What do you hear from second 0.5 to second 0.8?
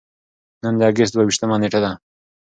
نن